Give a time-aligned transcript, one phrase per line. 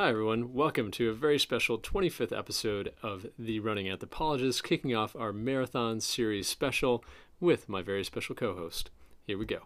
[0.00, 0.54] Hi, everyone.
[0.54, 6.00] Welcome to a very special 25th episode of The Running Anthropologist, kicking off our marathon
[6.00, 7.04] series special
[7.38, 8.88] with my very special co host.
[9.26, 9.58] Here we go.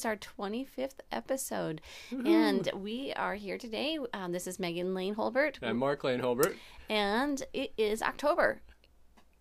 [0.00, 3.98] Is our 25th episode, and we are here today.
[4.14, 6.56] Um, this is Megan Lane Holbert, I'm Mark Lane Holbert.
[6.88, 8.62] and it is October,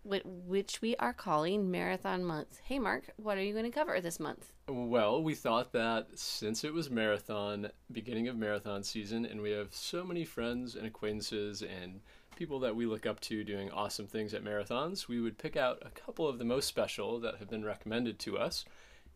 [0.04, 2.60] which we are calling Marathon Month.
[2.66, 4.52] Hey, Mark, what are you going to cover this month?
[4.68, 9.74] Well, we thought that since it was marathon, beginning of marathon season, and we have
[9.74, 12.02] so many friends and acquaintances and
[12.36, 15.82] people that we look up to doing awesome things at marathons, we would pick out
[15.86, 18.66] a couple of the most special that have been recommended to us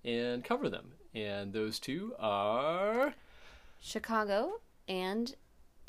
[0.04, 0.94] and cover them.
[1.14, 3.14] And those two are
[3.80, 5.36] Chicago and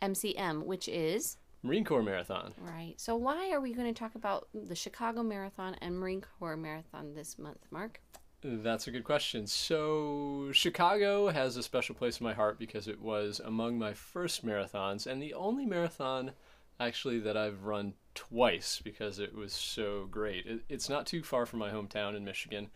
[0.02, 2.52] MCM, which is Marine Corps Marathon.
[2.58, 2.94] right.
[2.98, 7.14] So, why are we going to talk about the Chicago Marathon and Marine Corps Marathon
[7.14, 8.00] this month, Mark?
[8.42, 9.46] That's a good question.
[9.46, 14.44] So, Chicago has a special place in my heart because it was among my first
[14.44, 16.32] marathons and the only marathon
[16.78, 20.44] actually that I've run twice because it was so great.
[20.46, 22.68] It, it's not too far from my hometown in Michigan,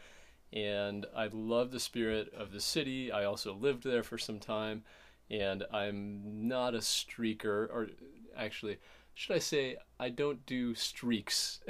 [0.52, 3.12] and I love the spirit of the city.
[3.12, 4.84] I also lived there for some time,
[5.30, 7.88] and I'm not a streaker, or
[8.36, 8.78] actually,
[9.14, 11.60] should I say, I don't do streaks.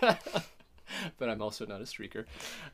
[0.00, 2.24] but I'm also not a streaker.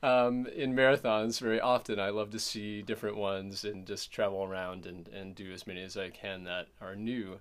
[0.02, 4.86] Um, in marathons, very often I love to see different ones and just travel around
[4.86, 7.38] and, and do as many as I can that are new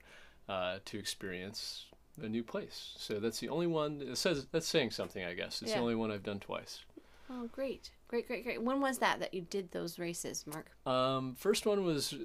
[0.47, 1.85] uh, to experience
[2.21, 2.93] a new place.
[2.97, 4.01] So that's the only one.
[4.01, 5.61] It says that's saying something, I guess.
[5.61, 5.77] It's Yeah.
[5.77, 6.79] the only one I've done twice.
[7.29, 7.91] Oh, great.
[8.09, 8.63] Great, great, great.
[8.63, 10.71] When was that that you did those races, Mark?
[10.87, 12.15] Um, first one was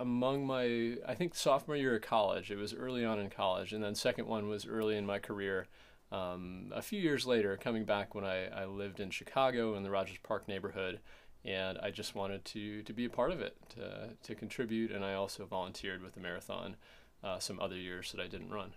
[0.00, 2.50] among my, I think sophomore year of college.
[2.50, 5.66] It was early on in college, and then second one was early in my career.
[6.10, 9.90] Um, a few years later, coming back when I, I lived in Chicago in the
[9.90, 11.00] Rogers Park neighborhood,
[11.44, 15.04] and I just wanted to to be a part of it, to to contribute, and
[15.04, 16.76] I also volunteered with the marathon
[17.22, 18.72] uh, some other years that I didn't run.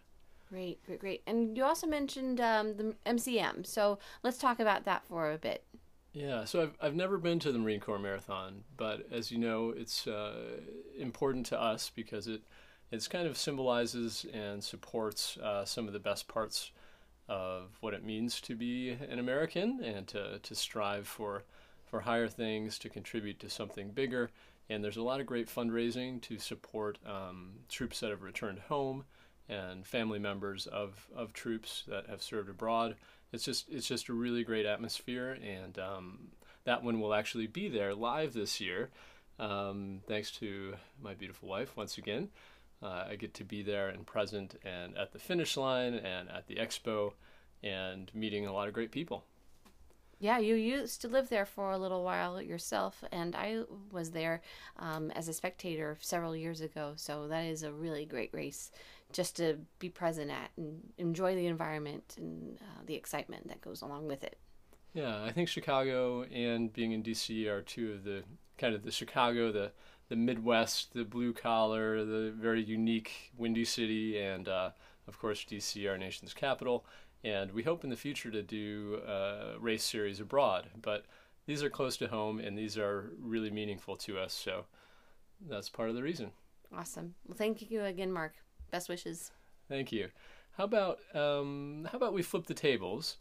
[0.50, 1.22] Great, great, great.
[1.27, 3.66] And you also mentioned um, the MCM.
[3.66, 5.66] So let's talk about that for a bit.
[6.13, 9.69] Yeah, so I've, I've never been to the Marine Corps Marathon, but as you know,
[9.69, 10.62] it's uh,
[10.97, 12.41] important to us because it
[12.90, 16.72] it's kind of symbolizes and supports uh, some of the best parts
[17.28, 21.44] of what it means to be an American and to, to strive for
[21.85, 24.29] for higher things, to contribute to something bigger.
[24.69, 29.06] And there's a lot of great fundraising to support um, troops that have returned home
[29.50, 32.95] and family members of, of troops that have served abroad
[33.37, 36.17] it's just it's just a really great atmosphere and um,
[36.63, 38.89] that one will actually be there live this year
[39.39, 42.29] um, thanks to my beautiful wife once again
[42.81, 46.47] uh, i get to be there and present and at the finish line and at
[46.47, 47.13] the expo
[47.63, 49.23] and meeting a lot of great people
[50.19, 53.61] Yeah, you used to live there for a little while yourself, and I
[53.91, 54.41] was there
[54.79, 56.93] um, as a spectator several years ago.
[56.95, 58.71] So that is a really great race
[59.13, 63.81] just to be present at and enjoy the environment and uh, the excitement that goes
[63.81, 64.38] along with it.
[64.94, 68.23] Yeah, I think Chicago and being in DC are two of the
[68.57, 69.72] kind of the Chicago, the
[70.09, 74.72] the Midwest, the blue collar, the very unique windy city, and uh,
[75.07, 76.85] of course DC, our nation's capital.
[77.24, 81.06] And we hope in the future to do uh, race series abroad, but
[81.45, 84.34] these are close to home and these are really meaningful to us.
[84.34, 84.66] So
[85.50, 86.31] that's part of the reason.
[86.75, 87.16] Awesome.
[87.25, 88.34] Well, thank you again, Mark.
[88.72, 89.31] Best wishes.
[89.69, 90.09] Thank you.
[90.57, 93.17] How about um, how about we flip the tables,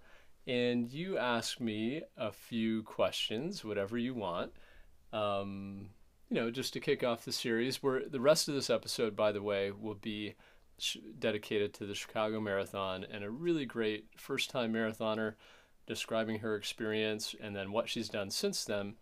[0.47, 4.53] and you ask me a few questions, whatever you want.
[5.13, 5.91] Um,
[6.31, 7.83] you know, just to kick off the series.
[7.83, 10.35] Where the rest of this episode, by the way, will be
[10.79, 15.35] sh- dedicated to the Chicago Marathon and a really great first-time marathoner
[15.87, 18.95] describing her experience and then what she's done since then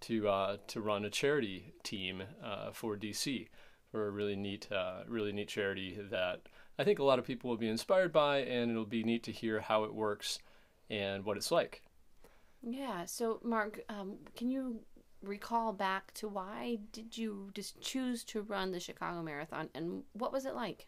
[0.00, 3.48] to uh, to run a charity team uh, for DC
[3.90, 6.42] for a really neat, uh, really neat charity that
[6.78, 9.32] I think a lot of people will be inspired by, and it'll be neat to
[9.32, 10.38] hear how it works
[10.90, 11.82] and what it's like.
[12.62, 13.04] Yeah.
[13.04, 14.80] So, Mark, um, can you
[15.22, 20.32] recall back to why did you just choose to run the Chicago Marathon, and what
[20.32, 20.86] was it like?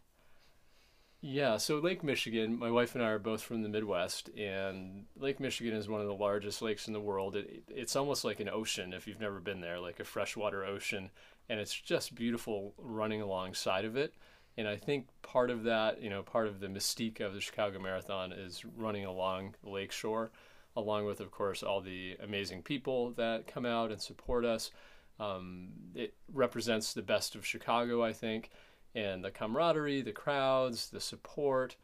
[1.22, 5.38] Yeah, so Lake Michigan, my wife and I are both from the Midwest, and Lake
[5.38, 7.36] Michigan is one of the largest lakes in the world.
[7.36, 11.10] It, it's almost like an ocean if you've never been there, like a freshwater ocean,
[11.50, 14.14] and it's just beautiful running alongside of it.
[14.56, 17.78] And I think part of that, you know, part of the mystique of the Chicago
[17.78, 20.30] Marathon is running along the lake shore,
[20.76, 24.70] along with, of course, all the amazing people that come out and support us.
[25.18, 28.50] Um, it represents the best of Chicago, I think
[28.94, 31.76] and the camaraderie, the crowds, the support,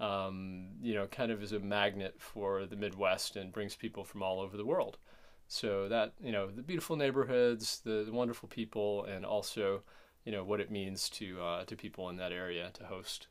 [0.00, 4.22] um, you know, kind of is a magnet for the Midwest and brings people from
[4.22, 4.98] all over the world.
[5.52, 9.82] So that you know, the beautiful neighborhoods, the, the wonderful people, and also
[10.24, 13.26] you know what it means to uh, to people in that area to host.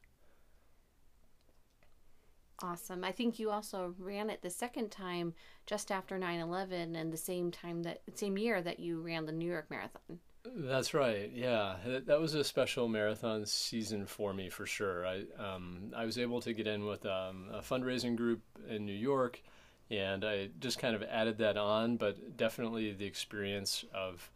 [2.62, 3.04] Awesome.
[3.04, 5.34] I think you also ran it the second time
[5.66, 9.50] just after 9/11 and the same time that same year that you ran the New
[9.50, 10.20] York Marathon.
[10.46, 11.32] That's right.
[11.34, 15.08] Yeah, that was a special marathon season for me for sure.
[15.08, 18.94] I um, I was able to get in with um, a fundraising group in New
[18.94, 19.42] York,
[19.92, 21.98] and I just kind of added that on.
[21.98, 24.32] But definitely the experience of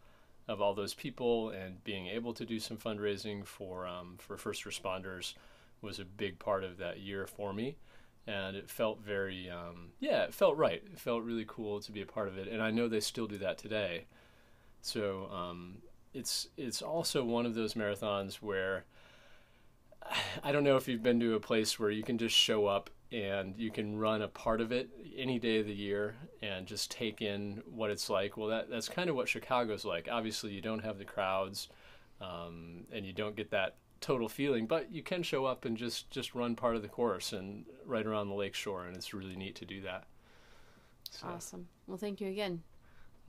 [0.48, 4.66] of all those people and being able to do some fundraising for um, for first
[4.66, 5.34] responders
[5.82, 7.78] was a big part of that year for me.
[8.28, 10.82] And it felt very, um, yeah, it felt right.
[10.92, 12.48] It felt really cool to be a part of it.
[12.48, 14.06] And I know they still do that today.
[14.82, 15.78] So um,
[16.14, 18.86] it's it's also one of those marathons where
[20.44, 22.90] I don't know if you've been to a place where you can just show up
[23.16, 26.92] and you can run a part of it any day of the year and just
[26.92, 28.36] take in what it's like.
[28.36, 30.10] Well, that that's kind of what Chicago's like.
[30.12, 31.70] Obviously, you don't have the crowds,
[32.20, 36.12] um, and you don't get that total feeling, but you can show up and just
[36.12, 39.38] just run part of the course and right around the lake shore, and it's really
[39.38, 40.04] neat to do that.
[41.10, 41.28] So.
[41.28, 41.70] Awesome.
[41.88, 42.64] Well, thank you again.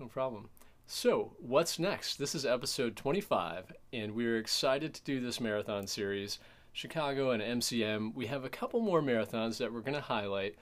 [0.01, 0.49] No problem.
[0.89, 2.17] So, what's next?
[2.17, 6.39] This is episode 25, and we're excited to do this marathon series.
[6.77, 10.57] Chicago and MCM, we have a couple more marathons that we're going to highlight.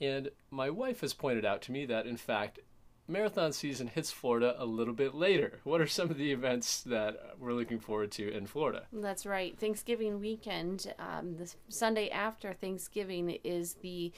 [0.00, 2.58] And my wife has pointed out to me that, in fact,
[3.06, 5.60] marathon season hits Florida a little bit later.
[5.62, 8.88] What are some of the events that we're looking forward to in Florida?
[8.92, 9.56] That's right.
[9.56, 14.12] Thanksgiving weekend, um, the Sunday after Thanksgiving, is the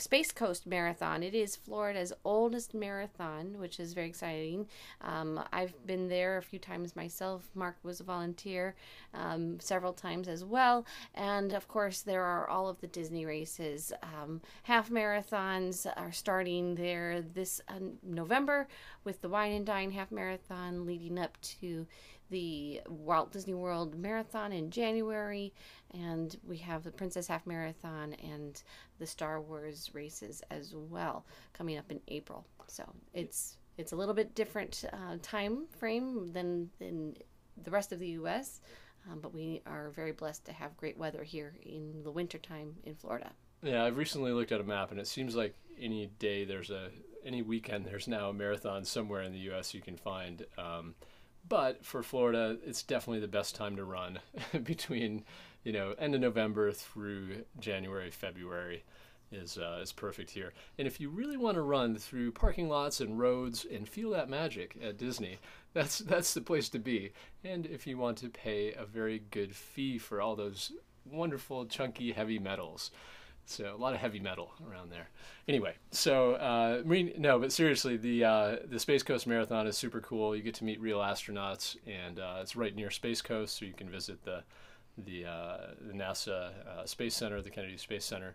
[0.00, 1.22] Space Coast Marathon.
[1.22, 4.66] It is Florida's oldest marathon, which is very exciting.
[5.00, 7.50] Um, I've been there a few times myself.
[7.54, 8.74] Mark was a volunteer
[9.14, 10.86] um, several times as well.
[11.14, 13.92] And of course, there are all of the Disney races.
[14.02, 18.68] Um, half marathons are starting there this uh, November
[19.04, 21.86] with the Wine and Dine Half Marathon leading up to
[22.30, 25.52] the Walt Disney World Marathon in January,
[25.92, 28.62] and we have the Princess Half Marathon and
[28.98, 32.46] the Star Wars races as well coming up in April.
[32.66, 37.16] So it's it's a little bit different uh, time frame than in
[37.64, 38.60] the rest of the U.S.,
[39.10, 42.94] um, but we are very blessed to have great weather here in the wintertime in
[42.94, 43.30] Florida.
[43.62, 46.90] Yeah, I've recently looked at a map, and it seems like any day there's a
[47.24, 49.74] any weekend there's now a marathon somewhere in the U.S.
[49.74, 50.44] you can find.
[50.56, 50.94] Um,
[51.48, 54.20] but for Florida, it's definitely the best time to run
[54.62, 55.24] between,
[55.64, 58.84] you know, end of November through January, February
[59.32, 60.52] is uh, is perfect here.
[60.78, 64.28] And if you really want to run through parking lots and roads and feel that
[64.28, 65.38] magic at Disney,
[65.72, 67.12] that's that's the place to be.
[67.44, 70.72] And if you want to pay a very good fee for all those
[71.04, 72.90] wonderful chunky heavy metals.
[73.50, 75.08] So a lot of heavy metal around there.
[75.48, 77.12] Anyway, so uh, marine.
[77.18, 80.36] No, but seriously, the uh, the Space Coast Marathon is super cool.
[80.36, 83.72] You get to meet real astronauts, and uh, it's right near Space Coast, so you
[83.72, 84.44] can visit the
[84.98, 88.34] the, uh, the NASA uh, Space Center, the Kennedy Space Center,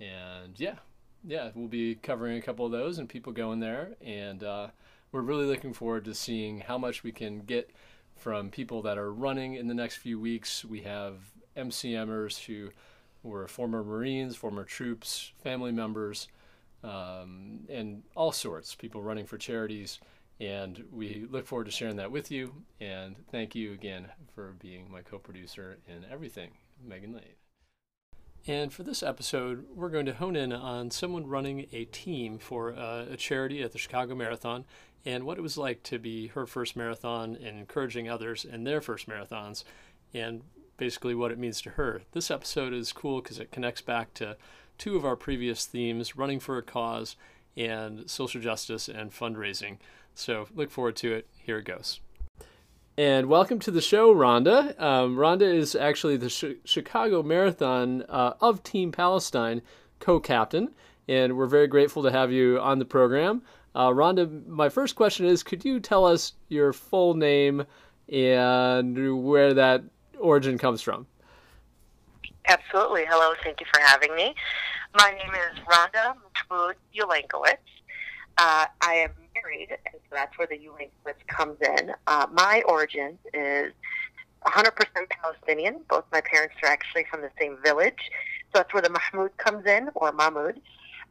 [0.00, 0.76] and yeah,
[1.24, 4.68] yeah, we'll be covering a couple of those and people going there, and uh,
[5.12, 7.70] we're really looking forward to seeing how much we can get
[8.16, 10.64] from people that are running in the next few weeks.
[10.64, 11.16] We have
[11.56, 12.70] MCMers who
[13.24, 16.28] were former Marines, former troops, family members,
[16.84, 19.98] um, and all sorts, people running for charities.
[20.40, 22.54] And we look forward to sharing that with you.
[22.80, 26.50] And thank you again for being my co producer in everything,
[26.84, 27.22] Megan Lane.
[28.46, 32.74] And for this episode, we're going to hone in on someone running a team for
[32.74, 34.66] uh, a charity at the Chicago Marathon
[35.06, 38.80] and what it was like to be her first marathon and encouraging others in their
[38.80, 39.64] first marathons
[40.14, 40.42] and
[40.76, 42.02] basically what it means to her.
[42.12, 44.36] This episode is cool because it connects back to
[44.78, 47.16] two of our previous themes running for a cause
[47.56, 49.78] and social justice and fundraising.
[50.14, 51.26] So look forward to it.
[51.36, 52.00] Here it goes.
[52.96, 54.80] And welcome to the show, Rhonda.
[54.80, 59.62] Um, Rhonda is actually the Sh- Chicago Marathon uh, of Team Palestine
[59.98, 60.72] co captain,
[61.08, 63.42] and we're very grateful to have you on the program.
[63.74, 67.64] Uh, Rhonda, my first question is could you tell us your full name
[68.08, 69.82] and where that
[70.24, 71.06] origin comes from.
[72.46, 73.04] Absolutely.
[73.08, 73.34] Hello.
[73.42, 74.34] Thank you for having me.
[74.96, 76.14] My name is Rhonda
[76.50, 77.58] Mahmoud Ulankowitz.
[78.36, 81.92] Uh, I am married, and so that's where the Ulankowitz comes in.
[82.06, 83.72] Uh, my origin is
[84.46, 84.72] 100%
[85.10, 85.80] Palestinian.
[85.88, 88.10] Both my parents are actually from the same village.
[88.52, 90.60] So that's where the Mahmoud comes in, or Mahmoud.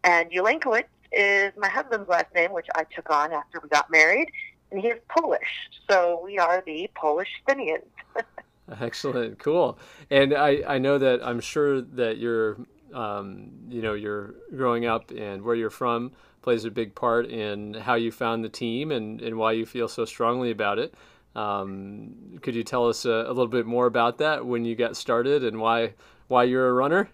[0.03, 4.29] And Ulankowitz is my husband's last name, which I took on after we got married.
[4.71, 5.69] And he is Polish.
[5.89, 7.83] So we are the Polish Stinians.
[8.81, 9.77] Excellent, cool.
[10.09, 12.57] And I, I know that I'm sure that you're,
[12.93, 16.11] um, you know, you're growing up and where you're from
[16.43, 19.87] plays a big part in how you found the team and, and why you feel
[19.87, 20.93] so strongly about it.
[21.35, 24.95] Um, could you tell us a, a, little bit more about that when you got
[24.95, 25.93] started and why
[26.27, 27.09] why you're a runner?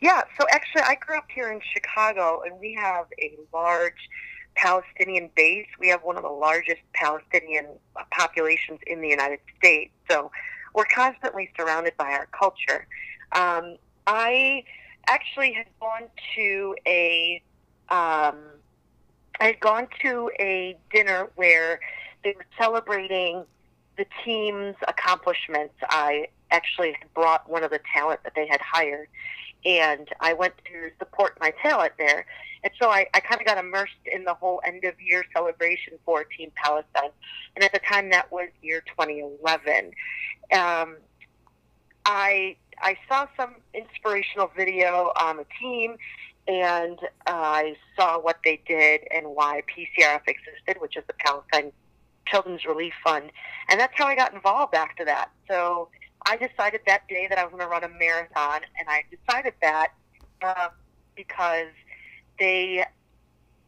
[0.00, 4.08] Yeah, so actually, I grew up here in Chicago, and we have a large
[4.54, 5.66] Palestinian base.
[5.78, 7.66] We have one of the largest Palestinian
[8.10, 9.92] populations in the United States.
[10.10, 10.30] So
[10.74, 12.86] we're constantly surrounded by our culture.
[13.32, 14.64] Um, I
[15.06, 17.42] actually had gone to a
[17.88, 18.38] um,
[19.40, 21.80] I had gone to a dinner where
[22.24, 23.44] they were celebrating
[23.96, 25.74] the team's accomplishments.
[25.90, 29.08] I actually brought one of the talent that they had hired,
[29.64, 32.26] and I went to support my talent there.
[32.64, 35.94] And so I, I kind of got immersed in the whole end of year celebration
[36.04, 37.10] for Team Palestine.
[37.56, 39.92] And at the time, that was year 2011.
[40.52, 40.96] Um,
[42.04, 45.96] I I saw some inspirational video on the team,
[46.48, 51.72] and uh, I saw what they did and why PCRF existed, which is the Palestine
[52.26, 53.30] Children's Relief Fund,
[53.68, 55.30] and that's how I got involved after that.
[55.48, 55.88] So
[56.26, 59.54] I decided that day that I was going to run a marathon, and I decided
[59.62, 59.92] that
[60.42, 60.68] uh,
[61.14, 61.68] because
[62.42, 62.84] they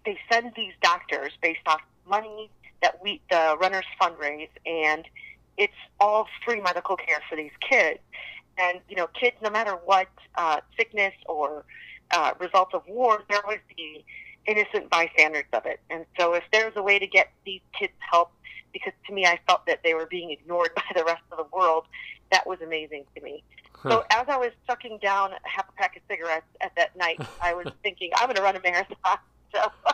[0.04, 2.50] they send these doctors based off money
[2.83, 5.04] that we the runners fundraise, and
[5.57, 8.00] it's all free medical care for these kids.
[8.59, 11.64] And you know, kids, no matter what uh, sickness or
[12.11, 14.04] uh, results of war, there was the
[14.47, 15.81] innocent bystanders of it.
[15.88, 18.33] And so, if there's a way to get these kids help,
[18.73, 21.57] because to me, I felt that they were being ignored by the rest of the
[21.57, 21.85] world,
[22.33, 23.45] that was amazing to me.
[23.85, 23.91] Huh.
[23.91, 27.53] So as I was sucking down half a pack of cigarettes at that night, I
[27.53, 28.97] was thinking, I'm going to run a marathon.
[29.53, 29.71] So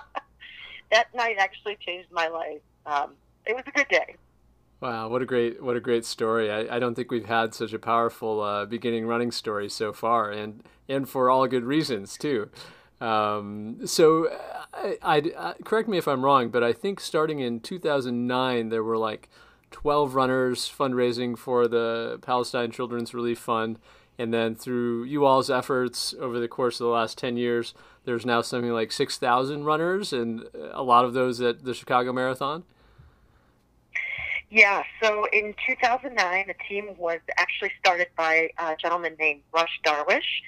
[0.91, 2.63] that night actually changed my life.
[2.87, 3.13] Um,
[3.45, 4.17] it was a good day.
[4.81, 6.51] Wow, what a great what a great story!
[6.51, 10.31] I, I don't think we've had such a powerful uh, beginning running story so far,
[10.31, 12.49] and and for all good reasons too.
[13.03, 14.31] Um, so,
[14.73, 18.83] I, I, I, correct me if I'm wrong, but I think starting in 2009 there
[18.83, 19.29] were like
[19.71, 23.79] 12 runners fundraising for the Palestine Children's Relief Fund.
[24.19, 27.73] And then through you all's efforts over the course of the last 10 years,
[28.05, 32.65] there's now something like 6,000 runners, and a lot of those at the Chicago Marathon.
[34.50, 40.43] Yeah, so in 2009, the team was actually started by a gentleman named Rush Darwish,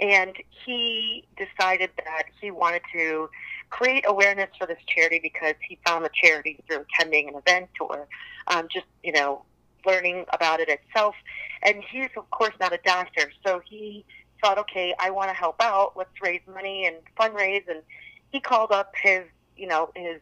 [0.00, 3.30] and he decided that he wanted to
[3.74, 8.06] create awareness for this charity because he found the charity through attending an event or
[8.46, 9.42] um, just, you know,
[9.84, 11.16] learning about it itself.
[11.60, 13.32] And he's, of course, not a doctor.
[13.44, 14.04] So he
[14.40, 15.94] thought, okay, I want to help out.
[15.96, 17.68] Let's raise money and fundraise.
[17.68, 17.82] And
[18.30, 19.24] he called up his,
[19.56, 20.20] you know, his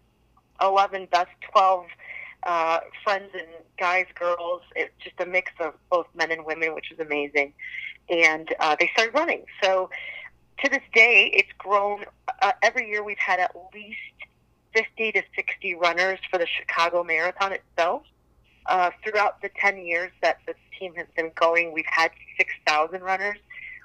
[0.63, 1.87] 11 best 12
[2.45, 4.63] uh, friends and guys, girls.
[4.75, 7.53] It's just a mix of both men and women, which is amazing.
[8.09, 9.45] And uh, they started running.
[9.63, 9.91] So
[10.63, 12.05] to this day, it's grown.
[12.43, 13.97] Uh, every year we've had at least
[14.75, 18.03] 50 to 60 runners for the Chicago Marathon itself.
[18.67, 23.39] Uh, throughout the 10 years that this team has been going, we've had 6,000 runners,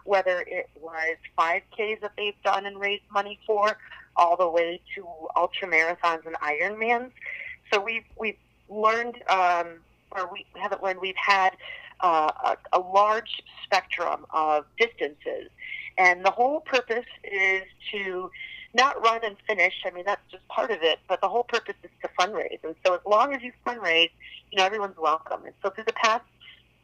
[0.05, 3.77] whether it was 5Ks that they've done and raised money for,
[4.15, 7.11] all the way to ultra marathons and Ironmans.
[7.71, 8.37] So we've, we've
[8.69, 9.79] learned, um,
[10.11, 11.51] or we haven't learned, we've had
[11.99, 12.31] uh,
[12.73, 15.49] a, a large spectrum of distances.
[15.97, 18.29] And the whole purpose is to
[18.73, 19.73] not run and finish.
[19.85, 20.99] I mean, that's just part of it.
[21.07, 22.59] But the whole purpose is to fundraise.
[22.63, 24.11] And so as long as you fundraise,
[24.51, 25.45] you know, everyone's welcome.
[25.45, 26.23] And so through the past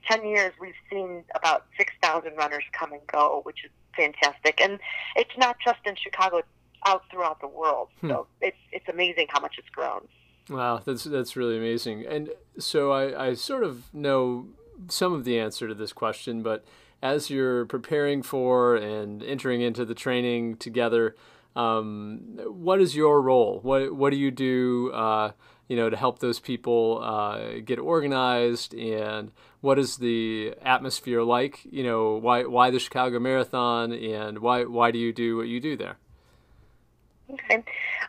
[0.09, 4.59] 10 years, we've seen about 6,000 runners come and go, which is fantastic.
[4.61, 4.79] And
[5.15, 6.47] it's not just in Chicago, it's
[6.85, 7.89] out throughout the world.
[8.01, 8.09] Hmm.
[8.09, 10.07] So it's, it's amazing how much it's grown.
[10.49, 12.05] Wow, that's that's really amazing.
[12.05, 14.47] And so I, I sort of know
[14.89, 16.65] some of the answer to this question, but
[17.03, 21.15] as you're preparing for and entering into the training together,
[21.53, 23.59] um, what is your role?
[23.61, 24.89] What what do you do?
[24.93, 25.31] Uh,
[25.67, 29.31] you know, to help those people uh, get organized, and
[29.61, 31.59] what is the atmosphere like?
[31.69, 35.59] You know, why why the Chicago Marathon, and why why do you do what you
[35.59, 35.97] do there?
[37.29, 37.63] Okay.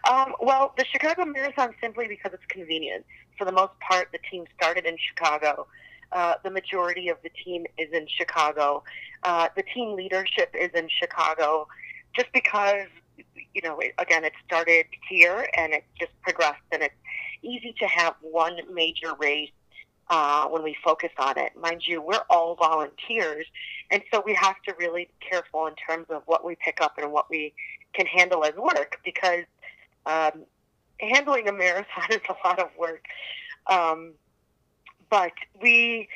[0.08, 3.04] Um, well, the Chicago Marathon simply because it's convenient.
[3.36, 5.66] For the most part, the team started in Chicago.
[6.14, 8.82] Uh, the majority of the team is in Chicago.
[9.22, 11.66] Uh, the team leadership is in Chicago,
[12.14, 12.86] just because
[13.54, 16.94] you know, it, again, it started here and it just progressed, and it's
[17.42, 19.50] easy to have one major race
[20.10, 21.52] uh, when we focus on it.
[21.58, 23.46] Mind you, we're all volunteers,
[23.90, 26.98] and so we have to really be careful in terms of what we pick up
[26.98, 27.54] and what we
[27.94, 29.44] can handle as work because
[30.06, 30.44] um,
[30.98, 33.04] handling a marathon is a lot of work.
[33.66, 34.12] Um,
[35.10, 36.08] but we,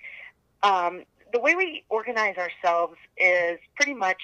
[0.62, 4.20] um, the way we organize ourselves is pretty much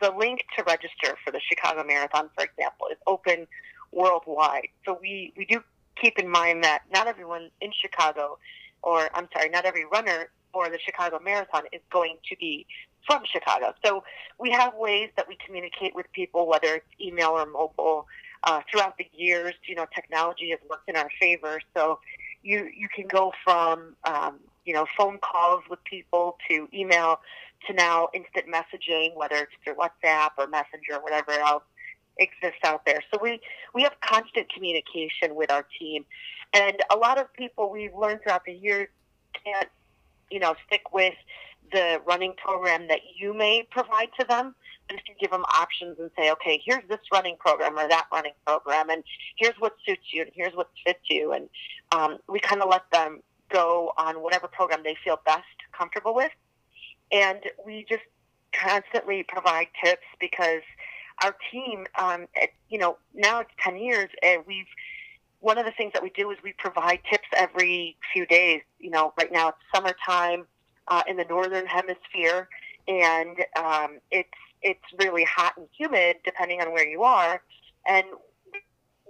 [0.00, 3.46] the link to register for the Chicago Marathon, for example, is open
[3.92, 4.68] worldwide.
[4.84, 5.62] So we, we do
[6.00, 8.38] keep in mind that not everyone in Chicago,
[8.82, 12.66] or I'm sorry, not every runner for the Chicago Marathon is going to be
[13.06, 13.74] from Chicago.
[13.84, 14.04] So
[14.38, 18.06] we have ways that we communicate with people, whether it's email or mobile.
[18.44, 21.60] Uh, throughout the years, you know, technology has worked in our favor.
[21.76, 22.00] So
[22.42, 27.20] you you can go from um, you know phone calls with people to email
[27.66, 31.62] to now instant messaging, whether it's through WhatsApp or Messenger or whatever else
[32.18, 33.00] exists out there.
[33.12, 33.40] So we
[33.74, 36.04] we have constant communication with our team,
[36.52, 38.88] and a lot of people we've learned throughout the years
[39.44, 39.68] can't
[40.30, 41.14] you know stick with
[41.72, 44.54] the running program that you may provide to them.
[44.94, 48.32] If you give them options and say, okay, here's this running program or that running
[48.46, 49.02] program, and
[49.36, 51.48] here's what suits you, and here's what fits you, and
[51.92, 53.20] um, we kind of let them
[53.50, 55.44] go on whatever program they feel best
[55.76, 56.32] comfortable with,
[57.10, 58.02] and we just
[58.52, 60.62] constantly provide tips because
[61.22, 64.66] our team, um, it, you know, now it's ten years, and we've
[65.40, 68.62] one of the things that we do is we provide tips every few days.
[68.78, 70.46] You know, right now it's summertime
[70.88, 72.48] uh, in the northern hemisphere,
[72.88, 74.28] and um, it's
[74.62, 77.42] it's really hot and humid depending on where you are,
[77.86, 78.06] and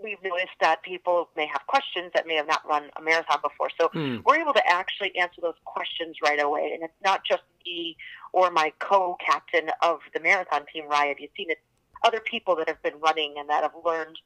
[0.03, 3.69] we've noticed that people may have questions that may have not run a marathon before.
[3.81, 4.23] So mm.
[4.25, 7.97] we're able to actually answer those questions right away, and it's not just me
[8.33, 11.17] or my co-captain of the marathon team, Ryan.
[11.19, 11.59] You've seen it.
[12.05, 14.19] Other people that have been running and that have learned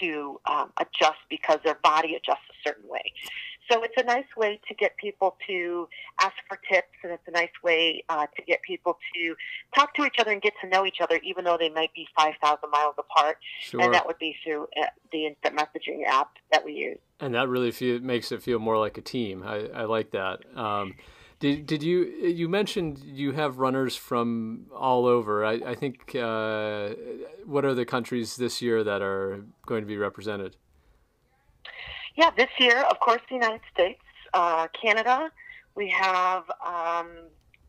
[0.00, 3.12] to um, adjust because their body adjusts a certain way.
[3.70, 5.88] So it's a nice way to get people to
[6.20, 9.34] ask for tips, and it's a nice way uh, to get people to
[9.74, 12.06] talk to each other and get to know each other, even though they might be
[12.16, 13.38] 5,000 miles apart.
[13.60, 13.80] Sure.
[13.80, 16.98] And that would be through uh, the instant messaging app that we use.
[17.20, 19.42] And that really feel, makes it feel more like a team.
[19.42, 20.40] I, I like that.
[20.56, 20.94] Um,
[21.40, 25.44] did, did you you mentioned you have runners from all over?
[25.44, 26.94] I, I think uh,
[27.44, 30.56] what are the countries this year that are going to be represented?
[32.16, 35.30] Yeah, this year, of course, the United States, uh, Canada,
[35.74, 37.08] we have um,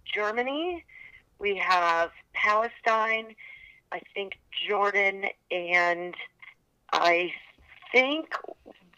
[0.05, 0.83] Germany,
[1.39, 3.35] we have Palestine,
[3.91, 4.33] I think
[4.67, 6.13] Jordan, and
[6.93, 7.31] I
[7.91, 8.35] think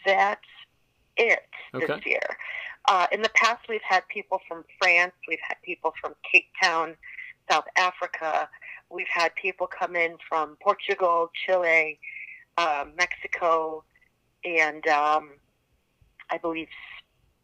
[0.04, 0.40] that's
[1.16, 1.86] it okay.
[1.86, 2.36] this year.
[2.86, 6.94] Uh, in the past, we've had people from France, we've had people from Cape Town,
[7.50, 8.48] South Africa,
[8.90, 11.98] we've had people come in from Portugal, Chile,
[12.58, 13.84] uh, Mexico,
[14.44, 15.30] and um,
[16.30, 16.68] I believe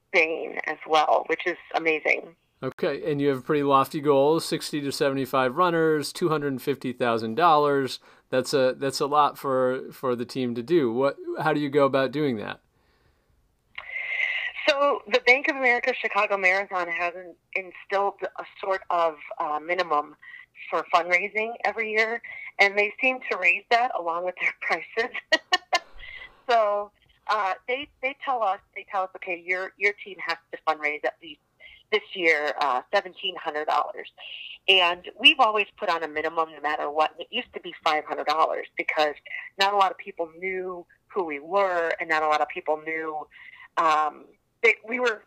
[0.09, 2.37] Spain as well, which is amazing.
[2.63, 6.93] Okay, and you have pretty lofty goals: sixty to seventy-five runners, two hundred and fifty
[6.93, 8.01] thousand dollars.
[8.31, 10.93] That's a that's a lot for for the team to do.
[10.93, 11.17] What?
[11.41, 12.61] How do you go about doing that?
[14.69, 17.13] So the Bank of America Chicago Marathon has
[17.55, 20.17] instilled a sort of uh, minimum
[20.71, 22.23] for fundraising every year,
[22.59, 25.15] and they seem to raise that along with their prices.
[26.49, 26.91] So
[27.29, 31.05] uh, they they tell us they tell us okay your your team has to fundraise
[31.05, 31.41] at least
[31.93, 34.09] this year uh, seventeen hundred dollars,
[34.69, 37.13] and we've always put on a minimum no matter what.
[37.19, 39.15] It used to be five hundred dollars because
[39.59, 42.81] not a lot of people knew who we were, and not a lot of people
[42.85, 43.27] knew
[43.77, 44.25] um,
[44.63, 45.23] that we were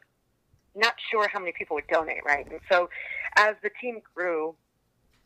[0.75, 2.45] not sure how many people would donate, right?
[2.49, 2.89] And so
[3.37, 4.55] as the team grew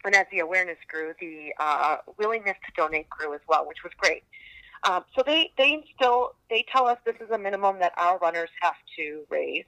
[0.05, 3.91] and as the awareness grew, the uh, willingness to donate grew as well, which was
[3.97, 4.23] great.
[4.83, 8.49] Um, so they they instill they tell us this is a minimum that our runners
[8.61, 9.65] have to raise,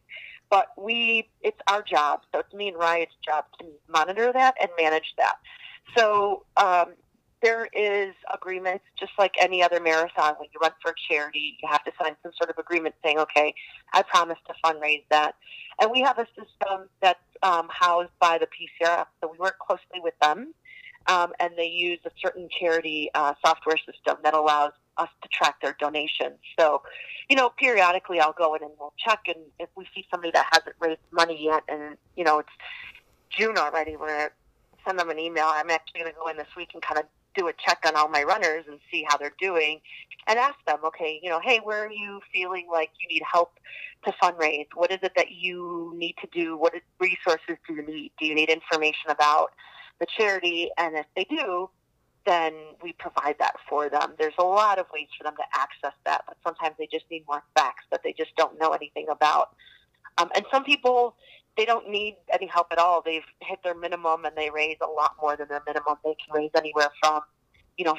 [0.50, 2.22] but we it's our job.
[2.32, 5.36] So it's me and Ryan's job to monitor that and manage that.
[5.96, 6.94] So um,
[7.44, 10.34] there is agreements, just like any other marathon.
[10.40, 13.20] When you run for a charity, you have to sign some sort of agreement saying,
[13.20, 13.54] "Okay,
[13.94, 15.36] I promise to fundraise that."
[15.80, 20.00] And we have a system that's um, housed by the PCRF, so we work closely
[20.02, 20.54] with them,
[21.08, 25.62] um, and they use a certain charity uh, software system that allows us to track
[25.62, 26.38] their donations.
[26.60, 26.82] So,
[27.30, 30.48] you know, periodically I'll go in and we'll check, and if we see somebody that
[30.52, 32.50] hasn't raised money yet, and you know it's
[33.30, 34.30] June already, we're gonna
[34.86, 35.46] send them an email.
[35.48, 38.08] I'm actually gonna go in this week and kind of do a check on all
[38.08, 39.82] my runners and see how they're doing
[40.28, 43.54] and ask them, okay, you know, hey, where are you feeling like you need help
[44.06, 44.68] to fundraise?
[44.76, 46.58] What is it that you need to do?
[46.58, 48.12] What resources do you need?
[48.20, 49.52] Do you need information about
[50.00, 50.70] the charity?
[50.78, 51.70] And if they do,
[52.26, 54.14] then we provide that for them.
[54.18, 57.24] There's a lot of ways for them to access that, but sometimes they just need
[57.28, 59.56] more facts that they just don't know anything about.
[60.18, 61.16] Um, and some people,
[61.58, 63.02] they don't need any help at all.
[63.02, 65.98] They've hit their minimum and they raise a lot more than their minimum.
[66.04, 67.22] They can raise anywhere from,
[67.78, 67.98] you know,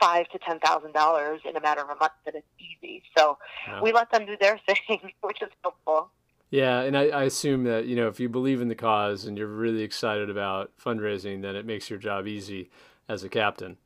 [0.00, 3.02] five to ten thousand dollars in a matter of a month, and it's easy.
[3.16, 3.80] So yeah.
[3.80, 6.10] we let them do their thing, which is helpful.
[6.50, 9.36] Yeah, and I, I, assume that you know if you believe in the cause and
[9.36, 12.70] you're really excited about fundraising, then it makes your job easy
[13.08, 13.76] as a captain.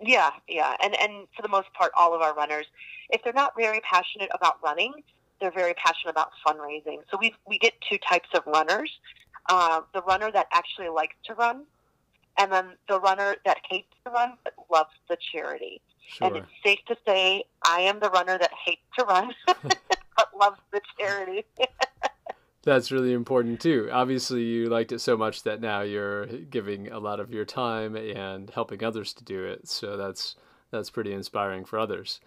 [0.00, 2.66] Yeah, yeah, and and for the most part, all of our runners,
[3.10, 4.92] if they're not very passionate about running,
[5.40, 6.98] they're very passionate about fundraising.
[7.10, 8.90] So we we get two types of runners:
[9.48, 11.64] uh, the runner that actually likes to run,
[12.38, 15.80] and then the runner that hates to run but loves the charity.
[16.06, 16.26] Sure.
[16.26, 20.60] And it's safe to say I am the runner that hates to run but loves
[20.72, 21.44] the charity.
[22.64, 23.90] That's really important too.
[23.92, 27.94] Obviously, you liked it so much that now you're giving a lot of your time
[27.94, 29.68] and helping others to do it.
[29.68, 30.36] So that's
[30.70, 32.20] that's pretty inspiring for others.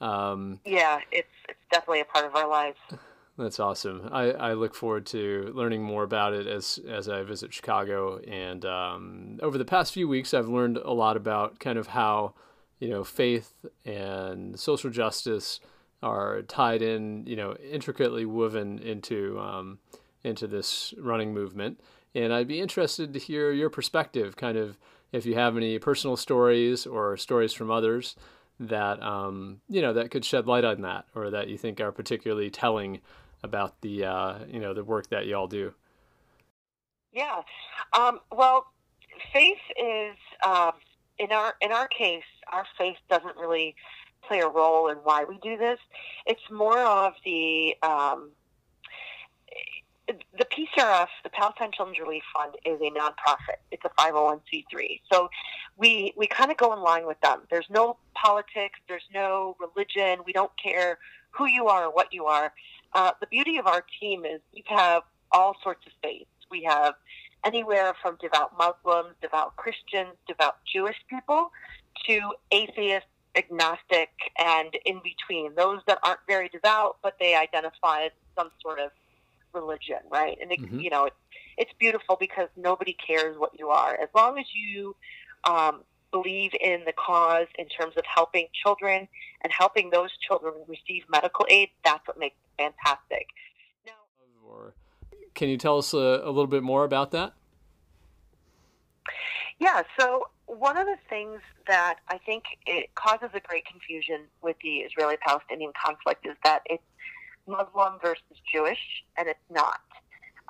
[0.00, 2.78] Um, yeah, it's it's definitely a part of our lives.
[3.38, 4.10] That's awesome.
[4.12, 8.18] I, I look forward to learning more about it as as I visit Chicago.
[8.18, 12.34] And um, over the past few weeks, I've learned a lot about kind of how
[12.78, 13.54] you know faith
[13.86, 15.60] and social justice
[16.02, 19.78] are tied in, you know, intricately woven into um,
[20.24, 21.80] into this running movement.
[22.14, 24.78] And I'd be interested to hear your perspective, kind of
[25.12, 28.16] if you have any personal stories or stories from others
[28.60, 31.92] that um, you know that could shed light on that, or that you think are
[31.92, 33.00] particularly telling
[33.42, 35.74] about the uh, you know the work that y'all do.
[37.12, 37.42] Yeah,
[37.92, 38.66] um, well,
[39.32, 40.72] faith is uh,
[41.18, 43.74] in our in our case, our faith doesn't really
[44.32, 45.78] play a role in why we do this.
[46.26, 48.30] It's more of the um,
[50.08, 53.60] the PCRF, the Palestine Children's Relief Fund, is a nonprofit.
[53.70, 55.00] It's a 501c3.
[55.10, 55.28] So
[55.76, 57.42] we we kind of go in line with them.
[57.50, 58.78] There's no politics.
[58.88, 60.24] There's no religion.
[60.26, 60.98] We don't care
[61.30, 62.52] who you are or what you are.
[62.94, 66.30] Uh, the beauty of our team is we have all sorts of faiths.
[66.50, 66.94] We have
[67.44, 71.50] anywhere from devout Muslims, devout Christians, devout Jewish people,
[72.06, 75.54] to atheists, agnostic, and in between.
[75.54, 78.90] Those that aren't very devout, but they identify as some sort of
[79.52, 80.36] religion, right?
[80.40, 80.80] And it, mm-hmm.
[80.80, 81.16] you know, it's
[81.58, 84.96] it's beautiful because nobody cares what you are as long as you
[85.44, 89.06] um, believe in the cause in terms of helping children
[89.42, 91.68] and helping those children receive medical aid.
[91.84, 93.26] That's what makes it fantastic.
[93.86, 93.92] Now,
[95.34, 97.34] can you tell us a, a little bit more about that?
[99.62, 104.56] Yeah, so one of the things that I think it causes a great confusion with
[104.60, 106.82] the Israeli-Palestinian conflict is that it's
[107.46, 109.78] Muslim versus Jewish, and it's not.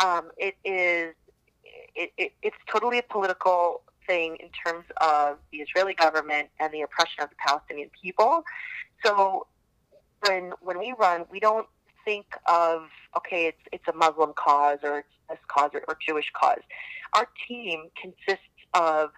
[0.02, 1.14] Um, it is.
[1.94, 6.80] It, it, it's totally a political thing in terms of the Israeli government and the
[6.80, 8.44] oppression of the Palestinian people.
[9.04, 9.46] So
[10.26, 11.66] when when we run, we don't
[12.06, 16.30] think of okay, it's it's a Muslim cause or it's this cause or, or Jewish
[16.32, 16.60] cause.
[17.14, 19.10] Our team consists of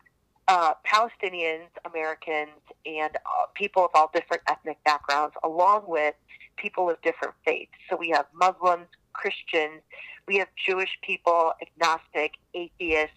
[0.49, 6.15] uh, Palestinians, Americans, and uh, people of all different ethnic backgrounds, along with
[6.57, 7.73] people of different faiths.
[7.89, 9.83] So we have Muslims, Christians,
[10.27, 13.17] we have Jewish people, agnostic, atheists,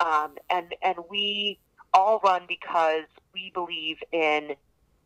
[0.00, 1.58] um, and and we
[1.94, 3.04] all run because
[3.34, 4.54] we believe in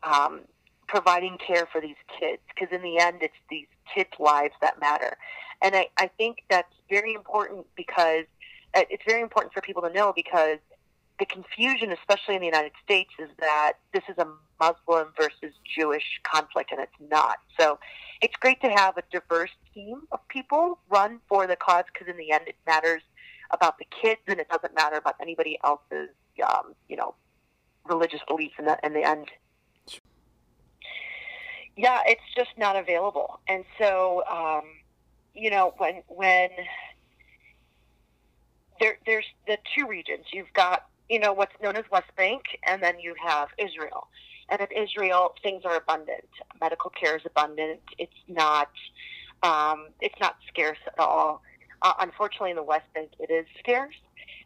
[0.03, 0.41] um,
[0.87, 2.41] providing care for these kids.
[2.47, 5.17] Because in the end, it's these kids' lives that matter,
[5.61, 8.25] and I, I think that's very important because
[8.89, 10.59] it's very important for people to know because
[11.19, 14.27] the confusion, especially in the United States, is that this is a
[14.59, 17.37] Muslim versus Jewish conflict, and it's not.
[17.59, 17.79] So
[18.21, 22.17] it's great to have a diverse team of people run for the cause because in
[22.17, 23.01] the end, it matters
[23.51, 26.09] about the kids, and it doesn't matter about anybody else's,
[26.47, 27.15] um, you know,
[27.85, 29.27] religious beliefs in the, in the end.
[31.75, 34.63] Yeah, it's just not available, and so um,
[35.35, 36.49] you know when when
[38.79, 40.25] there, there's the two regions.
[40.31, 44.07] You've got you know, what's known as West Bank, and then you have Israel.
[44.49, 46.27] And in Israel, things are abundant.
[46.61, 47.81] Medical care is abundant.
[47.97, 48.69] It's not,
[49.43, 51.41] um, it's not scarce at all.
[51.81, 53.95] Uh, unfortunately, in the West Bank, it is scarce.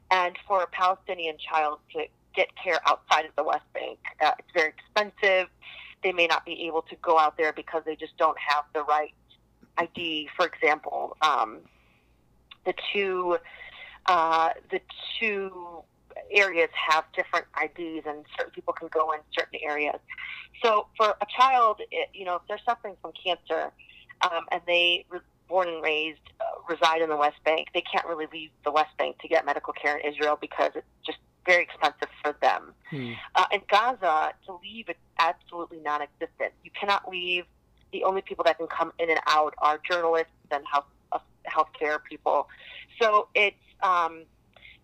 [0.10, 4.50] And for a Palestinian child to get care outside of the West Bank, uh, it's
[4.54, 5.48] very expensive.
[6.04, 8.84] They may not be able to go out there because they just don't have the
[8.84, 9.14] right
[9.78, 10.30] ID.
[10.36, 11.60] For example, um,
[12.66, 13.38] the two,
[14.06, 14.82] uh, the
[15.20, 15.84] two
[16.32, 20.00] areas have different IDs, and certain people can go in certain areas.
[20.64, 23.72] So for a child, it, you know, if they're suffering from cancer
[24.22, 28.06] um, and they were born and raised uh, reside in the West Bank, they can't
[28.08, 31.64] really leave the West Bank to get medical care in Israel because it's just very
[31.64, 32.74] expensive for them.
[32.90, 33.14] Hmm.
[33.36, 36.54] Uh, in Gaza, to leave is absolutely non-existent.
[36.64, 37.46] You cannot leave.
[37.92, 41.98] The only people that can come in and out are journalists and health uh, healthcare
[42.04, 42.48] people.
[43.02, 44.24] So it's um,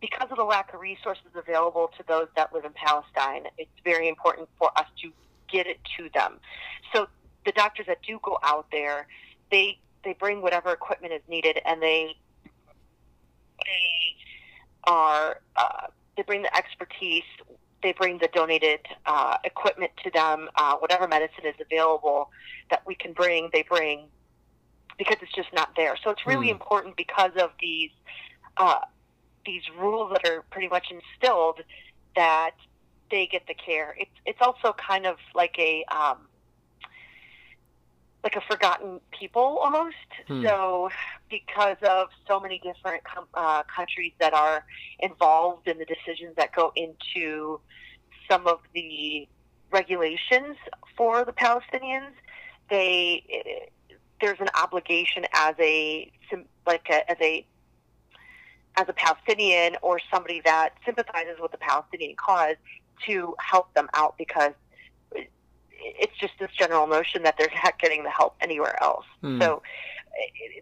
[0.01, 3.43] because of the lack of resources available to those that live in Palestine.
[3.57, 5.11] It's very important for us to
[5.51, 6.39] get it to them.
[6.93, 7.07] So
[7.45, 9.07] the doctors that do go out there,
[9.51, 12.15] they they bring whatever equipment is needed, and they
[13.63, 14.15] they
[14.83, 17.23] are uh, they bring the expertise,
[17.81, 22.29] they bring the donated uh, equipment to them, uh, whatever medicine is available
[22.69, 24.05] that we can bring, they bring
[24.97, 25.95] because it's just not there.
[26.03, 26.51] So it's really mm.
[26.51, 27.91] important because of these
[28.59, 28.79] uh,
[29.45, 31.61] these rules that are pretty much instilled
[32.15, 32.51] that
[33.09, 33.95] they get the care.
[33.99, 36.27] It's it's also kind of like a um,
[38.23, 39.95] like a forgotten people almost.
[40.27, 40.43] Hmm.
[40.43, 40.89] So,
[41.29, 44.65] because of so many different com- uh, countries that are
[44.99, 47.59] involved in the decisions that go into
[48.29, 49.27] some of the
[49.71, 50.57] regulations
[50.95, 52.11] for the Palestinians,
[52.69, 53.69] they
[54.19, 56.11] there's an obligation as a
[56.65, 57.45] like a, as a
[58.77, 62.55] as a Palestinian or somebody that sympathizes with the Palestinian cause
[63.05, 64.53] to help them out because
[65.71, 69.05] it's just this general notion that they're not getting the help anywhere else.
[69.23, 69.41] Mm.
[69.41, 69.61] So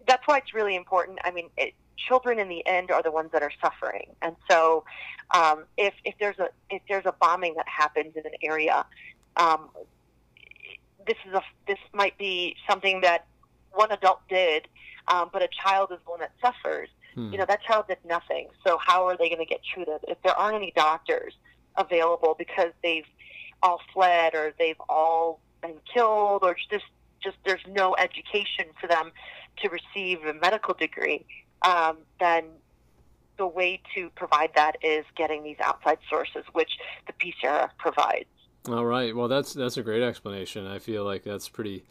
[0.07, 1.19] that's why it's really important.
[1.23, 4.83] I mean, it, children in the end are the ones that are suffering, and so
[5.33, 8.85] um, if if there's a if there's a bombing that happens in an area,
[9.37, 9.69] um,
[11.07, 13.25] this is a this might be something that
[13.71, 14.67] one adult did,
[15.07, 16.89] um, but a child is the one that suffers.
[17.15, 17.31] Hmm.
[17.31, 18.47] You know, that child did nothing.
[18.65, 21.33] So how are they going to get treated if there aren't any doctors
[21.77, 23.05] available because they've
[23.63, 26.85] all fled or they've all been killed or just
[27.23, 29.11] just there's no education for them
[29.57, 31.25] to receive a medical degree,
[31.63, 32.43] um, then
[33.37, 38.25] the way to provide that is getting these outside sources, which the PCRF provides.
[38.67, 39.15] All right.
[39.15, 40.67] Well, that's that's a great explanation.
[40.67, 41.83] I feel like that's pretty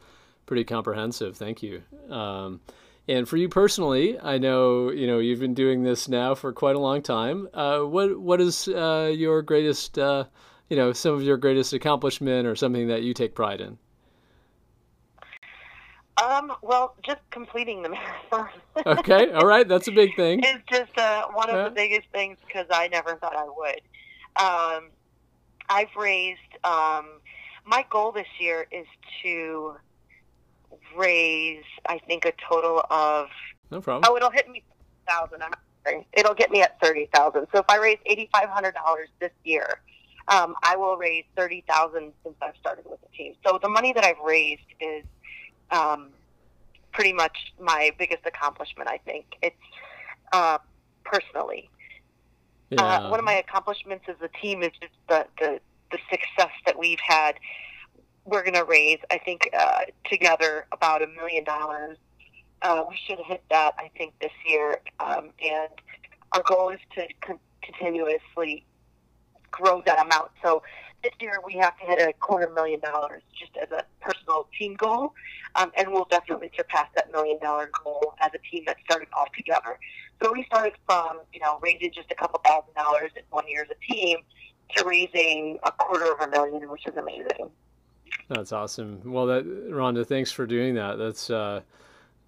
[0.47, 1.37] pretty comprehensive.
[1.37, 1.83] Thank you.
[2.11, 2.61] Um,
[3.09, 6.77] and for you personally, I know you know you've been doing this now for quite
[6.77, 7.49] a long time.
[7.53, 10.25] Uh, what what is uh, your greatest uh,
[10.69, 13.79] you know some of your greatest accomplishment or something that you take pride in?
[16.23, 17.89] Um, well, just completing the
[18.31, 18.49] marathon.
[18.87, 20.41] okay, all right, that's a big thing.
[20.43, 21.65] It's just uh, one of yeah.
[21.65, 23.81] the biggest things because I never thought I would.
[24.37, 24.91] Um,
[25.69, 26.41] I've raised.
[26.63, 27.21] Um,
[27.67, 28.87] my goal this year is
[29.23, 29.75] to
[30.97, 33.29] raise, I think, a total of.
[33.71, 34.11] No problem.
[34.11, 34.63] Oh, it'll hit me
[35.07, 35.43] thousand.
[36.13, 37.47] It'll get me at thirty thousand.
[37.53, 39.81] So if I raise eighty five hundred dollars this year,
[40.29, 43.35] um, I will raise thirty thousand since I've started with the team.
[43.47, 45.05] So the money that I've raised is
[45.71, 46.11] um,
[46.93, 48.89] pretty much my biggest accomplishment.
[48.89, 49.57] I think it's
[50.33, 50.59] uh,
[51.05, 51.69] personally.
[52.73, 52.83] Uh, yeah.
[52.83, 55.61] Uh, one of my accomplishments as a team is just the, the
[55.91, 57.35] the success that we've had.
[58.25, 61.99] We're going to raise, I think, uh, together about a million dollars.
[62.63, 64.81] Uh, we should hit that, I think, this year.
[64.99, 65.69] Um, and
[66.33, 68.65] our goal is to con- continuously
[69.51, 70.31] grow that amount.
[70.43, 70.63] So
[71.05, 74.75] this year we have to hit a quarter million dollars just as a personal team
[74.75, 75.13] goal,
[75.55, 79.27] um, and we'll definitely surpass that million dollar goal as a team that started all
[79.37, 79.79] together.
[80.23, 83.63] So we started from you know raising just a couple thousand dollars in one year
[83.63, 84.19] as a team
[84.77, 87.51] to raising a quarter of a million, which is amazing.
[88.29, 89.01] That's awesome.
[89.05, 90.97] Well, that Rhonda, thanks for doing that.
[90.97, 91.61] That's uh,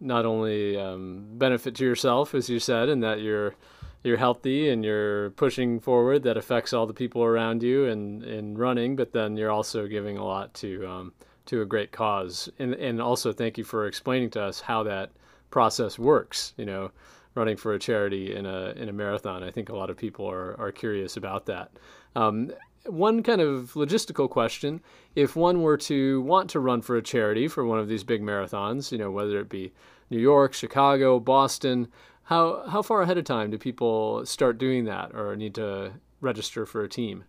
[0.00, 3.54] not only um, benefit to yourself, as you said, and that you're
[4.02, 8.56] you're healthy and you're pushing forward that affects all the people around you and in
[8.56, 11.12] running, but then you're also giving a lot to um,
[11.46, 12.48] to a great cause.
[12.58, 15.10] And and also thank you for explaining to us how that
[15.50, 16.52] process works.
[16.58, 16.90] You know,
[17.34, 19.42] running for a charity in a in a marathon.
[19.42, 21.70] I think a lot of people are are curious about that.
[22.14, 22.52] Um,
[22.88, 24.80] one kind of logistical question:
[25.14, 28.22] If one were to want to run for a charity for one of these big
[28.22, 29.72] marathons, you know, whether it be
[30.10, 31.88] New York, Chicago, Boston,
[32.24, 36.66] how how far ahead of time do people start doing that, or need to register
[36.66, 37.24] for a team?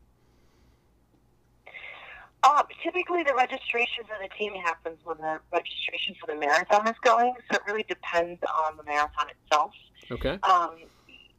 [2.43, 6.95] Um, typically, the registration for the team happens when the registration for the marathon is
[7.03, 7.33] going.
[7.49, 9.71] So it really depends on the marathon itself.
[10.11, 10.39] Okay.
[10.43, 10.77] Um,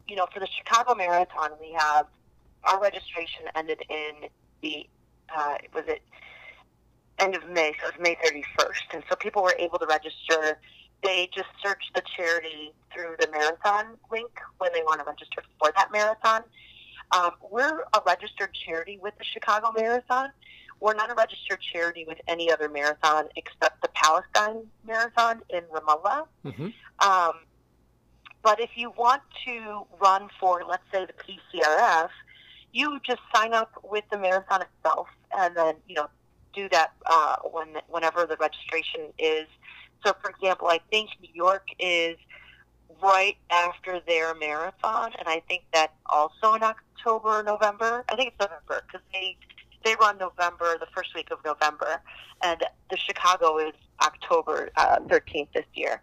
[0.08, 2.06] you know, for the Chicago Marathon, we have
[2.64, 4.28] our registration ended in
[4.62, 4.86] the
[5.34, 6.02] uh, was it
[7.18, 10.58] end of May, so it was May 31st, and so people were able to register
[11.02, 15.72] they just search the charity through the marathon link when they want to register for
[15.76, 16.42] that marathon.
[17.12, 20.30] Um, we're a registered charity with the Chicago Marathon.
[20.80, 26.26] We're not a registered charity with any other marathon except the Palestine Marathon in Ramallah.
[26.44, 27.08] Mm-hmm.
[27.08, 27.32] Um,
[28.42, 32.10] but if you want to run for, let's say, the PCRF,
[32.78, 36.08] you just sign up with the marathon itself, and then you know
[36.54, 39.46] do that uh, when whenever the registration is.
[40.04, 42.16] So, for example, I think New York is
[43.02, 48.04] right after their marathon, and I think that's also in October November.
[48.08, 49.36] I think it's November because they
[49.84, 52.00] they run November, the first week of November,
[52.42, 56.00] and the Chicago is October uh, 13th this year.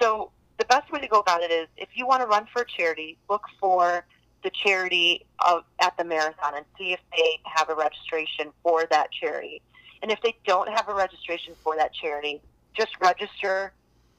[0.00, 2.62] So the best way to go about it is if you want to run for
[2.62, 4.06] a charity, look for
[4.44, 9.08] the charity of, at the marathon and see if they have a registration for that
[9.10, 9.60] charity.
[10.02, 12.40] And if they don't have a registration for that charity,
[12.74, 13.72] just register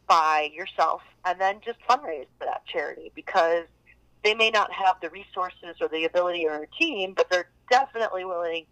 [0.07, 3.65] by yourself and then just fundraise for that charity because
[4.23, 8.25] they may not have the resources or the ability or a team, but they're definitely
[8.25, 8.65] willing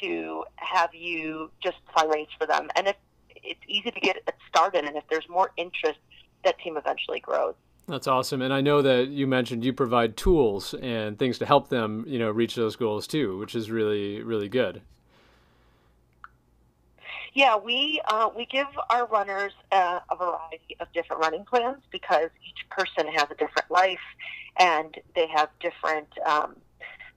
[0.00, 2.68] to have you just fundraise for them.
[2.76, 2.96] And if
[3.30, 4.16] it's easy to get
[4.48, 5.98] started, and if there's more interest,
[6.44, 7.54] that team eventually grows.
[7.88, 8.42] That's awesome.
[8.42, 12.18] And I know that you mentioned you provide tools and things to help them, you
[12.18, 14.82] know, reach those goals too, which is really, really good.
[17.32, 22.30] Yeah, we uh, we give our runners uh, a variety of different running plans because
[22.48, 24.00] each person has a different life
[24.58, 26.08] and they have different.
[26.24, 26.56] Um,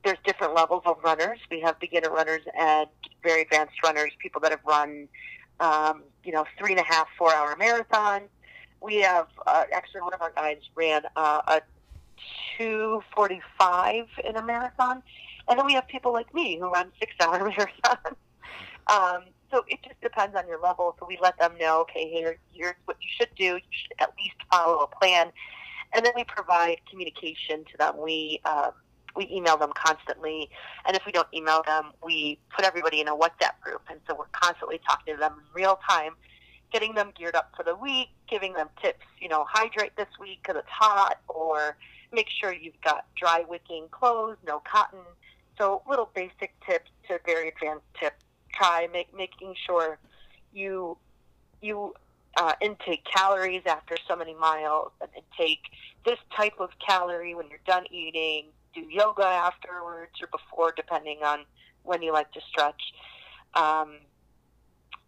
[0.04, 1.40] there's different levels of runners.
[1.50, 2.88] We have beginner runners and
[3.24, 5.08] very advanced runners, people that have run,
[5.62, 8.28] um, you know, three and a half, four hour marathons
[8.82, 11.62] we have uh, actually one of our guys ran uh, a
[12.58, 15.02] 245 in a marathon,
[15.48, 18.16] and then we have people like me who run six hour marathons.
[18.88, 20.96] um, so it just depends on your level.
[21.00, 23.56] So we let them know, okay, here, here's what you should do.
[23.56, 25.32] You should at least follow a plan,
[25.94, 27.96] and then we provide communication to them.
[27.98, 28.72] We um,
[29.16, 30.50] we email them constantly,
[30.86, 34.16] and if we don't email them, we put everybody in a WhatsApp group, and so
[34.16, 36.14] we're constantly talking to them in real time
[36.72, 40.40] getting them geared up for the week, giving them tips, you know, hydrate this week
[40.42, 41.76] because it's hot, or
[42.12, 45.00] make sure you've got dry wicking clothes, no cotton.
[45.58, 48.24] So little basic tips to very advanced tips.
[48.54, 49.98] Try make, making sure
[50.54, 50.98] you
[51.62, 51.94] you
[52.38, 55.64] uh, intake calories after so many miles, and intake
[56.06, 58.46] this type of calorie when you're done eating.
[58.74, 61.40] Do yoga afterwards or before, depending on
[61.84, 62.94] when you like to stretch.
[63.56, 63.98] Um,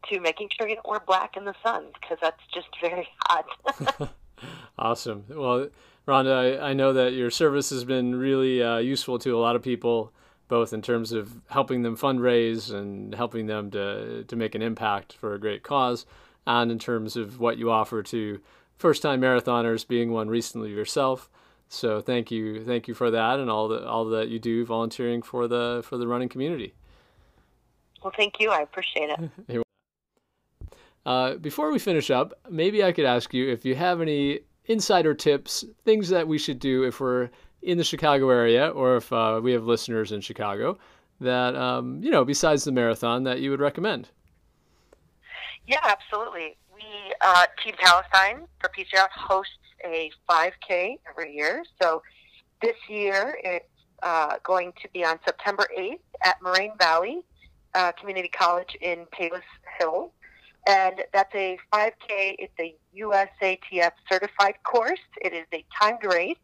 [0.10, 4.14] to making sure you don't wear black in the sun because that's just very hot.
[4.80, 5.26] awesome.
[5.30, 5.70] Well,
[6.08, 9.56] Rhonda, I, I, know that your service has been really uh, useful to a lot
[9.56, 10.12] of people,
[10.48, 15.14] both in terms of helping them fundraise and helping them to, to make an impact
[15.14, 16.06] for a great cause,
[16.48, 18.42] and in terms of what you offer to
[18.78, 21.30] first time marathoners, being one recently yourself.
[21.70, 25.22] So thank you, thank you for that and all the all that you do volunteering
[25.22, 26.74] for the for the running community.
[28.04, 28.50] Well, thank you.
[28.50, 29.10] I appreciate
[29.48, 29.62] it.
[31.06, 35.14] Uh, before we finish up, maybe I could ask you if you have any insider
[35.14, 37.30] tips, things that we should do if we're
[37.62, 40.78] in the Chicago area or if uh, we have listeners in Chicago
[41.20, 44.10] that, um, you know, besides the marathon that you would recommend.
[45.68, 46.58] Yeah, absolutely.
[46.74, 46.84] We,
[47.22, 49.54] uh, Team Palestine for PCR hosts
[49.86, 51.64] a 5K every year.
[51.82, 52.02] So
[52.62, 53.66] this year it's
[54.04, 57.22] uh, going to be on September 8th at Moraine Valley
[57.74, 59.42] uh, Community College in Palos
[59.80, 60.12] Hills
[60.68, 62.36] and that's a 5K.
[62.40, 65.00] It's a USATF certified course.
[65.22, 66.36] It is a timed race.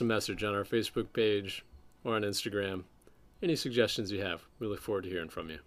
[0.00, 1.64] A message on our Facebook page
[2.04, 2.84] or on Instagram.
[3.42, 5.58] Any suggestions you have, we look forward to hearing from you.